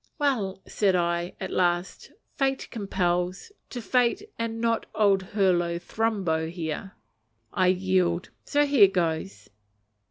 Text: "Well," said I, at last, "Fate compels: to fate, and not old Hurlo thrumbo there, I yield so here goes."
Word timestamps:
"Well," 0.17 0.63
said 0.65 0.95
I, 0.95 1.35
at 1.39 1.51
last, 1.51 2.11
"Fate 2.33 2.67
compels: 2.71 3.51
to 3.69 3.83
fate, 3.83 4.23
and 4.39 4.59
not 4.59 4.87
old 4.95 5.21
Hurlo 5.33 5.77
thrumbo 5.79 6.49
there, 6.49 6.93
I 7.53 7.67
yield 7.67 8.31
so 8.43 8.65
here 8.65 8.87
goes." 8.87 9.51